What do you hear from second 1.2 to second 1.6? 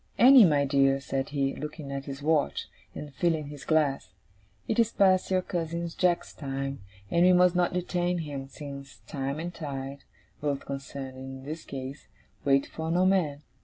he,